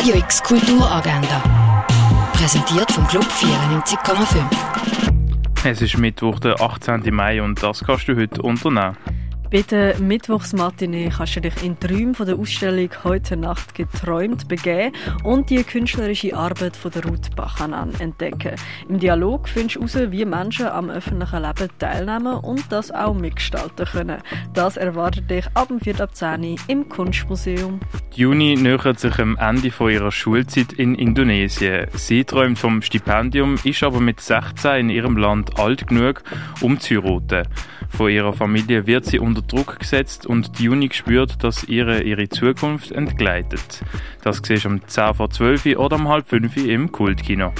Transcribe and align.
Radio 0.00 0.14
X 0.14 0.42
Kulturagenda. 0.42 1.42
Präsentiert 2.32 2.90
vom 2.90 3.06
Club 3.06 3.26
94,5. 3.26 4.46
Es 5.62 5.82
ist 5.82 5.98
Mittwoch, 5.98 6.38
der 6.38 6.58
18. 6.58 7.14
Mai 7.14 7.42
und 7.42 7.62
das 7.62 7.84
kannst 7.84 8.08
du 8.08 8.16
heute 8.16 8.40
unternehmen. 8.40 8.96
Bei 9.50 9.62
der 9.62 9.98
Mittwochsmatinee 9.98 11.08
kannst 11.08 11.34
du 11.34 11.40
dich 11.40 11.64
in 11.64 11.76
Träumen 11.80 12.14
von 12.14 12.24
der 12.24 12.36
Ausstellung 12.36 12.88
«Heute 13.02 13.36
Nacht 13.36 13.74
geträumt» 13.74 14.46
begeben 14.46 14.94
und 15.24 15.50
die 15.50 15.64
künstlerische 15.64 16.36
Arbeit 16.36 16.76
von 16.76 16.92
der 16.92 17.04
Ruth 17.04 17.34
Bachanan 17.34 17.92
entdecken. 17.98 18.54
Im 18.88 19.00
Dialog 19.00 19.48
findest 19.48 19.74
du 19.74 19.80
heraus, 19.80 20.12
wie 20.12 20.24
Menschen 20.24 20.66
am 20.68 20.88
öffentlichen 20.88 21.42
Leben 21.42 21.68
teilnehmen 21.80 22.34
und 22.34 22.70
das 22.70 22.92
auch 22.92 23.12
mitgestalten 23.12 23.86
können. 23.86 24.22
Das 24.54 24.76
erwartet 24.76 25.28
dich 25.28 25.46
ab 25.54 25.66
dem 25.66 25.80
4. 25.80 26.00
ab 26.00 26.14
10 26.14 26.44
Uhr 26.44 26.56
im 26.68 26.88
Kunstmuseum. 26.88 27.80
Juni 28.14 28.54
nähert 28.54 29.00
sich 29.00 29.18
am 29.18 29.36
Ende 29.36 29.72
von 29.72 29.90
ihrer 29.90 30.12
Schulzeit 30.12 30.74
in 30.74 30.94
Indonesien. 30.94 31.88
Sie 31.94 32.22
träumt 32.22 32.60
vom 32.60 32.82
Stipendium, 32.82 33.56
ist 33.64 33.82
aber 33.82 33.98
mit 33.98 34.20
16 34.20 34.76
in 34.76 34.90
ihrem 34.90 35.16
Land 35.16 35.58
alt 35.58 35.88
genug, 35.88 36.22
um 36.60 36.78
zu 36.78 37.02
heiraten. 37.02 37.48
Von 37.90 38.10
ihrer 38.10 38.32
Familie 38.32 38.86
wird 38.86 39.04
sie 39.04 39.18
unter 39.18 39.39
Druck 39.42 39.78
gesetzt 39.78 40.26
und 40.26 40.58
die 40.58 40.64
Juni 40.64 40.90
spürt, 40.92 41.42
dass 41.42 41.64
ihre 41.64 42.02
ihre 42.02 42.28
Zukunft 42.28 42.92
entgleitet. 42.92 43.82
Das 44.22 44.40
siehst 44.44 44.64
du 44.64 44.68
um 44.68 44.86
10 44.86 45.14
vor 45.14 45.30
12 45.30 45.76
oder 45.76 45.96
um 45.96 46.08
halb 46.08 46.28
5 46.28 46.56
im 46.56 46.92
Kultkino. 46.92 47.52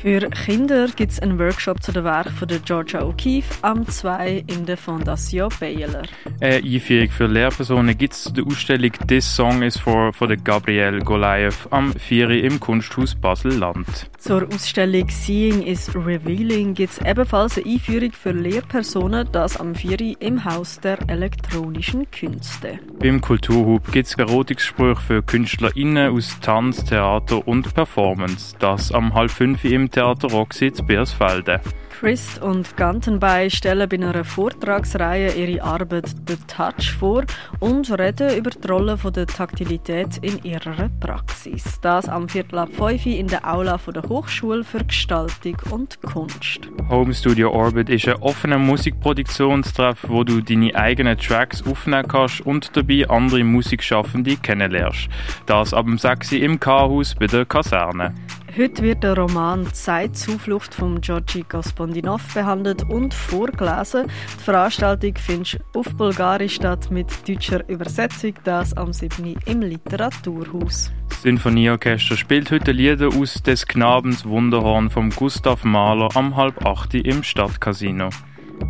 Für 0.00 0.20
Kinder 0.30 0.88
gibt 0.94 1.12
es 1.12 1.20
einen 1.20 1.38
Workshop 1.38 1.82
zu 1.82 1.92
den 1.92 2.04
Werken 2.04 2.32
von 2.32 2.48
Georgia 2.64 3.02
O'Keeffe 3.02 3.44
am 3.62 3.86
2 3.86 4.44
in 4.46 4.66
der 4.66 4.76
Fondation 4.76 5.48
Baylor. 5.58 6.02
Eine 6.40 6.56
Einführung 6.56 7.10
für 7.10 7.26
Lehrpersonen 7.26 7.96
gibt 7.96 8.14
es 8.14 8.24
zu 8.24 8.32
der 8.32 8.44
Ausstellung 8.46 8.92
«This 9.08 9.34
Song 9.34 9.62
is 9.62 9.78
for» 9.78 10.12
von 10.12 10.28
der 10.28 10.36
Gabrielle 10.36 11.00
Golaev 11.00 11.68
am 11.70 11.92
4 11.92 12.30
im 12.44 12.60
Kunsthaus 12.60 13.14
Basel-Land. 13.14 14.10
Zur 14.18 14.46
Ausstellung 14.52 15.08
«Seeing 15.08 15.62
is 15.62 15.94
Revealing» 15.94 16.74
gibt 16.74 16.92
es 16.92 16.98
ebenfalls 16.98 17.56
eine 17.56 17.66
Einführung 17.66 18.12
für 18.12 18.32
Lehrpersonen, 18.32 19.28
das 19.32 19.56
am 19.58 19.74
4 19.74 20.20
im 20.20 20.44
Haus 20.44 20.80
der 20.80 20.98
elektronischen 21.08 22.10
Künste. 22.10 22.78
Beim 22.98 23.20
Kulturhub 23.20 23.90
gibt 23.92 24.08
es 24.08 24.14
Erotiksprüche 24.14 25.00
für 25.00 25.22
KünstlerInnen 25.22 26.14
aus 26.14 26.38
Tanz, 26.40 26.84
Theater 26.84 27.46
und 27.46 27.74
Performance. 27.74 28.54
Das 28.58 28.92
am 28.92 29.14
halb 29.14 29.30
5 29.30 29.64
im 29.74 29.90
Theater 29.90 30.28
Roxy 30.28 30.72
zu 30.72 30.84
Beersfelde. 30.84 31.60
Christ 32.04 32.42
und 32.42 32.76
Gantenbei 32.76 33.48
stellen 33.48 33.88
bei 33.88 33.96
einer 33.96 34.24
Vortragsreihe 34.24 35.32
ihre 35.32 35.62
Arbeit 35.62 36.08
«The 36.26 36.36
Touch» 36.46 36.92
vor 36.92 37.24
und 37.60 37.90
reden 37.98 38.36
über 38.36 38.50
die 38.50 38.68
Rolle 38.68 38.98
der 39.14 39.26
Taktilität 39.26 40.18
in 40.20 40.42
ihrer 40.42 40.90
Praxis. 41.00 41.80
Das 41.80 42.08
am 42.08 42.28
Viertel 42.28 42.58
ab 42.58 42.68
5 42.76 43.06
in 43.06 43.28
der 43.28 43.50
Aula 43.50 43.78
der 43.86 44.02
Hochschule 44.02 44.64
für 44.64 44.84
Gestaltung 44.84 45.56
und 45.70 46.02
Kunst. 46.02 46.68
Home 46.90 47.14
Studio 47.14 47.52
Orbit 47.52 47.88
ist 47.88 48.06
ein 48.06 48.16
offener 48.16 48.58
Musikproduktionstreff, 48.58 50.04
wo 50.06 50.24
du 50.24 50.42
deine 50.42 50.74
eigenen 50.74 51.16
Tracks 51.16 51.62
aufnehmen 51.66 52.06
kannst 52.06 52.42
und 52.42 52.76
dabei 52.76 53.08
andere 53.08 53.44
Musikschaffende 53.44 54.36
kennenlernst. 54.36 55.08
Das 55.46 55.72
ab 55.72 55.86
dem 55.86 55.96
6 55.96 56.32
im 56.32 56.60
K-Haus 56.60 57.14
bei 57.14 57.28
der 57.28 57.46
Kaserne. 57.46 58.12
Heute 58.56 58.84
wird 58.84 59.02
der 59.02 59.16
Roman 59.16 59.66
Zeitzuflucht 59.72 60.74
von 60.74 61.00
Georgi 61.00 61.44
Gospodinov 61.48 62.22
behandelt 62.34 62.88
und 62.88 63.12
vorgelesen. 63.12 64.06
Die 64.38 64.42
Veranstaltung 64.44 65.14
findest 65.16 65.54
du 65.72 65.80
auf 65.80 65.92
Bulgarisch 65.96 66.54
statt 66.54 66.88
mit 66.88 67.08
deutscher 67.28 67.68
Übersetzung, 67.68 68.34
das 68.44 68.72
am 68.76 68.92
7. 68.92 69.34
im 69.46 69.60
Literaturhaus. 69.60 70.92
Das 71.08 71.22
Sinfonieorchester 71.22 72.16
spielt 72.16 72.52
heute 72.52 72.70
Lieder 72.70 73.08
aus 73.08 73.42
des 73.42 73.66
Knabens 73.66 74.24
Wunderhorn 74.24 74.88
von 74.88 75.10
Gustav 75.10 75.64
Mahler 75.64 76.10
am 76.14 76.36
halb 76.36 76.64
8 76.64 76.94
im 76.94 77.24
Stadtcasino. 77.24 78.10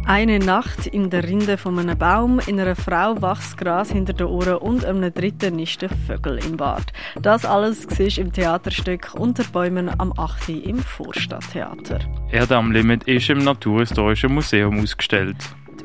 Eine 0.07 0.39
Nacht 0.39 0.87
in 0.87 1.09
der 1.09 1.25
Rinde 1.25 1.57
von 1.57 1.79
einem 1.79 1.97
Baum, 1.97 2.39
in 2.47 2.61
einer 2.61 2.77
Frau 2.77 3.21
wächst 3.23 3.57
Gras 3.57 3.91
hinter 3.91 4.13
den 4.13 4.27
Ohren 4.27 4.57
und 4.57 4.85
einem 4.85 5.13
dritten 5.13 5.57
nisten 5.57 5.89
Vögel 5.89 6.39
im 6.45 6.59
Bart. 6.59 6.93
Das 7.23 7.45
alles 7.45 7.87
siehst 7.89 8.19
im 8.19 8.31
Theaterstück 8.31 9.15
Unter 9.15 9.45
Bäumen 9.45 9.91
am 9.99 10.13
8. 10.17 10.51
im 10.51 10.79
Vorstadttheater. 10.79 12.01
Erde 12.31 12.57
am 12.57 12.71
Limit 12.71 13.05
ist 13.05 13.31
im 13.31 13.39
Naturhistorischen 13.39 14.35
Museum 14.35 14.79
ausgestellt. 14.81 15.37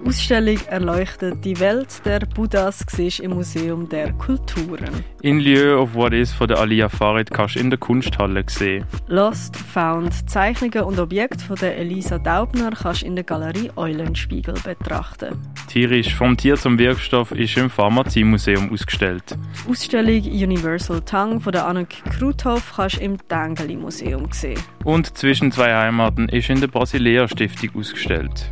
Die 0.01 0.07
Ausstellung 0.07 0.57
erleuchtet 0.67 1.43
die 1.43 1.59
Welt 1.59 2.01
der 2.05 2.19
Buddhas 2.19 2.85
im 3.19 3.31
Museum 3.31 3.87
der 3.89 4.13
Kulturen. 4.13 5.03
In 5.21 5.39
Lieu 5.39 5.77
of 5.77 5.93
What 5.93 6.13
Is 6.13 6.31
von 6.31 6.47
der 6.47 6.59
Alia 6.59 6.89
Farid 6.89 7.29
kannst 7.31 7.55
du 7.55 7.59
in 7.59 7.69
der 7.69 7.79
Kunsthalle 7.79 8.43
sehen. 8.47 8.85
Lost 9.07 9.57
Found 9.57 10.29
Zeichnungen 10.29 10.83
und 10.83 10.99
Objekte 10.99 11.43
von 11.43 11.57
der 11.57 11.77
Elisa 11.77 12.17
Daubner 12.17 12.71
kannst 12.71 13.01
du 13.01 13.07
in 13.07 13.15
der 13.15 13.23
Galerie 13.25 13.71
Eulenspiegel 13.75 14.55
betrachten. 14.63 15.35
Tierisch 15.67 16.15
vom 16.15 16.37
Tier 16.37 16.55
zum 16.55 16.79
Wirkstoff 16.79 17.31
ist 17.31 17.57
im 17.57 17.69
Pharmaziemuseum 17.69 18.71
ausgestellt. 18.71 19.23
Die 19.65 19.71
Ausstellung 19.71 20.21
Universal 20.23 21.01
Tongue 21.01 21.41
von 21.41 21.51
der 21.51 21.67
Annuk 21.67 21.89
Kruthoff 22.17 22.73
kannst 22.75 22.97
du 22.97 23.01
im 23.01 23.17
Tengeli 23.27 23.75
Museum 23.75 24.31
sehen. 24.31 24.59
Und 24.85 25.17
zwischen 25.17 25.51
zwei 25.51 25.73
Heimaten 25.75 26.29
ist 26.29 26.49
in 26.49 26.61
der 26.61 26.67
Basilea 26.67 27.27
Stiftung 27.27 27.71
ausgestellt. 27.75 28.51